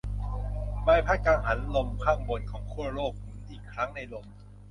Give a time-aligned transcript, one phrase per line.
[0.83, 4.25] ใบพัดกังหันลมข้างบนของขั้วโลกหมุนอีกครั้งในลม